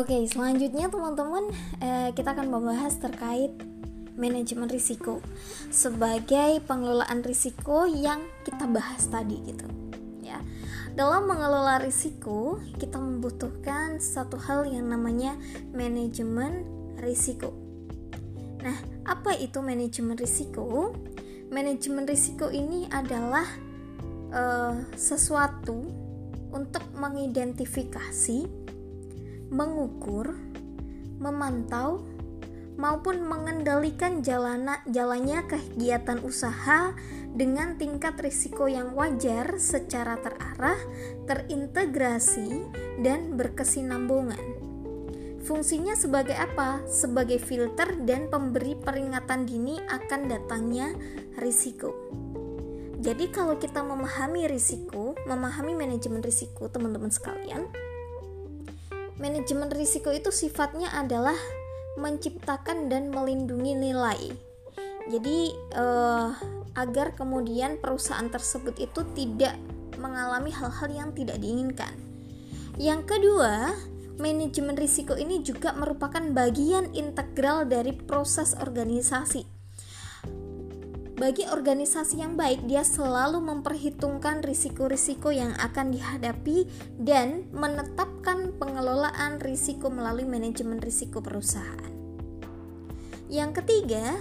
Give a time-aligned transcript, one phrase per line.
[0.00, 3.52] Oke, selanjutnya teman-teman eh, kita akan membahas terkait
[4.16, 5.20] manajemen risiko
[5.68, 9.68] sebagai pengelolaan risiko yang kita bahas tadi gitu.
[10.24, 10.40] Ya.
[10.96, 15.36] Dalam mengelola risiko, kita membutuhkan satu hal yang namanya
[15.76, 16.64] manajemen
[16.96, 17.52] risiko.
[18.64, 20.96] Nah, apa itu manajemen risiko?
[21.52, 23.44] Manajemen risiko ini adalah
[24.32, 25.76] uh, sesuatu
[26.56, 28.59] untuk mengidentifikasi
[29.50, 30.32] mengukur,
[31.18, 32.06] memantau,
[32.80, 36.96] maupun mengendalikan jalana, jalannya kegiatan usaha
[37.30, 40.80] dengan tingkat risiko yang wajar secara terarah,
[41.28, 42.64] terintegrasi,
[43.04, 44.40] dan berkesinambungan.
[45.44, 46.84] Fungsinya sebagai apa?
[46.86, 50.92] Sebagai filter dan pemberi peringatan dini akan datangnya
[51.40, 51.90] risiko.
[53.00, 57.64] Jadi kalau kita memahami risiko, memahami manajemen risiko teman-teman sekalian,
[59.20, 61.36] Manajemen risiko itu sifatnya adalah
[62.00, 64.32] menciptakan dan melindungi nilai.
[65.12, 66.28] Jadi eh,
[66.72, 69.60] agar kemudian perusahaan tersebut itu tidak
[70.00, 71.92] mengalami hal-hal yang tidak diinginkan.
[72.80, 73.76] Yang kedua,
[74.16, 79.59] manajemen risiko ini juga merupakan bagian integral dari proses organisasi
[81.20, 86.64] bagi organisasi yang baik, dia selalu memperhitungkan risiko-risiko yang akan dihadapi
[86.96, 91.92] dan menetapkan pengelolaan risiko melalui manajemen risiko perusahaan.
[93.28, 94.16] Yang ketiga,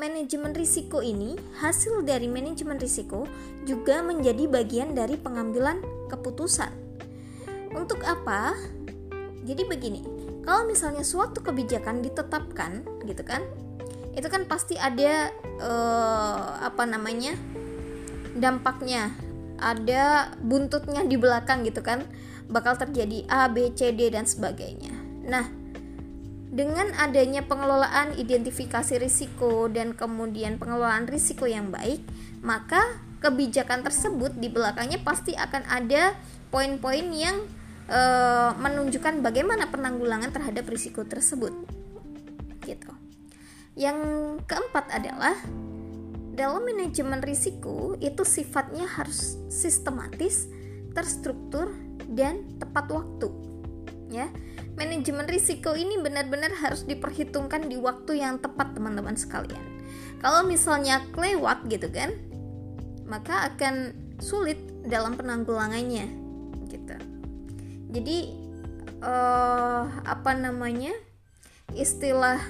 [0.00, 3.28] manajemen risiko ini, hasil dari manajemen risiko
[3.68, 6.72] juga menjadi bagian dari pengambilan keputusan.
[7.76, 8.56] Untuk apa?
[9.44, 10.00] Jadi begini,
[10.40, 13.44] kalau misalnya suatu kebijakan ditetapkan, gitu kan?
[14.16, 15.30] Itu kan pasti ada
[15.62, 17.34] uh, apa namanya
[18.34, 19.14] dampaknya.
[19.60, 22.08] Ada buntutnya di belakang gitu kan.
[22.48, 24.90] Bakal terjadi A B C D dan sebagainya.
[25.28, 25.60] Nah
[26.50, 32.02] dengan adanya pengelolaan identifikasi risiko dan kemudian pengelolaan risiko yang baik
[32.42, 32.82] maka
[33.22, 36.10] kebijakan tersebut di belakangnya pasti akan ada
[36.50, 37.38] poin-poin yang
[37.86, 38.00] e,
[38.58, 41.54] menunjukkan bagaimana penanggulangan terhadap risiko tersebut.
[42.66, 42.99] Gitu
[43.78, 43.98] yang
[44.46, 45.36] keempat adalah
[46.34, 50.48] dalam manajemen risiko itu sifatnya harus sistematis,
[50.96, 51.70] terstruktur
[52.10, 53.28] dan tepat waktu.
[54.10, 54.26] Ya.
[54.74, 59.60] Manajemen risiko ini benar-benar harus diperhitungkan di waktu yang tepat teman-teman sekalian.
[60.24, 62.16] Kalau misalnya kelewat gitu kan,
[63.04, 63.92] maka akan
[64.22, 64.56] sulit
[64.86, 66.06] dalam penanggulangannya
[66.70, 66.96] gitu.
[67.92, 68.18] Jadi
[69.04, 70.94] uh, apa namanya?
[71.70, 72.42] istilah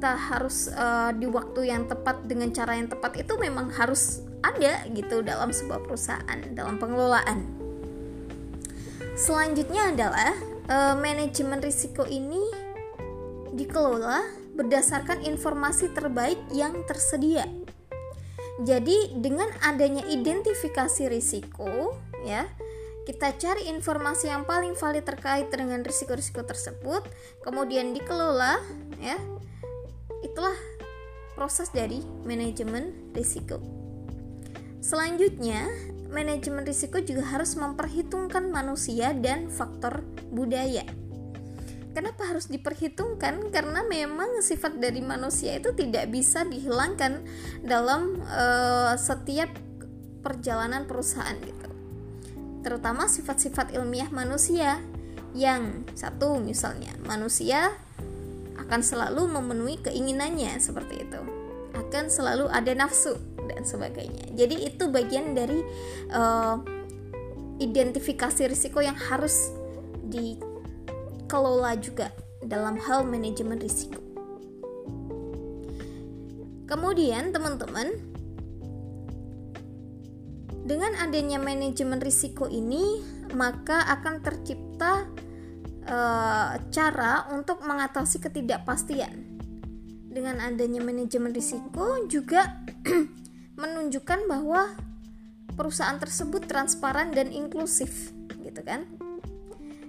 [0.00, 4.88] kita harus uh, di waktu yang tepat dengan cara yang tepat itu memang harus ada
[4.96, 7.44] gitu dalam sebuah perusahaan dalam pengelolaan.
[9.12, 10.32] Selanjutnya adalah
[10.72, 12.40] uh, manajemen risiko ini
[13.52, 14.24] dikelola
[14.56, 17.44] berdasarkan informasi terbaik yang tersedia.
[18.64, 21.92] Jadi dengan adanya identifikasi risiko
[22.24, 22.48] ya
[23.04, 27.04] kita cari informasi yang paling valid terkait dengan risiko-risiko tersebut,
[27.44, 28.64] kemudian dikelola
[28.96, 29.20] ya
[30.20, 30.56] Itulah
[31.34, 33.60] proses dari manajemen risiko.
[34.80, 35.68] Selanjutnya,
[36.12, 40.84] manajemen risiko juga harus memperhitungkan manusia dan faktor budaya.
[41.90, 43.50] Kenapa harus diperhitungkan?
[43.50, 47.26] Karena memang sifat dari manusia itu tidak bisa dihilangkan
[47.66, 49.50] dalam uh, setiap
[50.22, 51.68] perjalanan perusahaan gitu.
[52.62, 54.78] Terutama sifat-sifat ilmiah manusia
[55.34, 57.74] yang satu misalnya manusia
[58.66, 61.20] akan selalu memenuhi keinginannya seperti itu.
[61.76, 63.16] Akan selalu ada nafsu
[63.46, 64.30] dan sebagainya.
[64.34, 65.62] Jadi itu bagian dari
[66.12, 66.60] uh,
[67.60, 69.52] identifikasi risiko yang harus
[70.06, 72.10] dikelola juga
[72.44, 74.00] dalam hal manajemen risiko.
[76.70, 77.90] Kemudian teman-teman
[80.62, 83.02] dengan adanya manajemen risiko ini
[83.34, 84.69] maka akan tercipta
[86.70, 89.40] cara untuk mengatasi ketidakpastian.
[90.10, 92.64] Dengan adanya manajemen risiko juga
[93.62, 94.74] menunjukkan bahwa
[95.54, 98.10] perusahaan tersebut transparan dan inklusif,
[98.42, 98.86] gitu kan?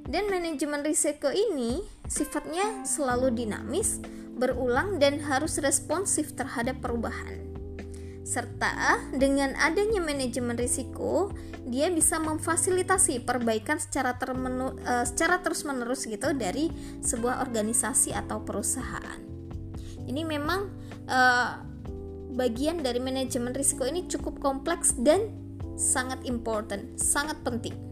[0.06, 3.98] Dan manajemen risiko ini sifatnya selalu dinamis,
[4.38, 7.51] berulang dan harus responsif terhadap perubahan
[8.22, 11.34] serta dengan adanya manajemen risiko
[11.66, 16.74] dia bisa memfasilitasi perbaikan secara termenu, uh, secara terus menerus gitu dari
[17.06, 19.22] sebuah organisasi atau perusahaan.
[20.10, 20.62] Ini memang
[21.06, 21.52] uh,
[22.34, 25.30] bagian dari manajemen risiko ini cukup kompleks dan
[25.78, 27.91] sangat important, sangat penting.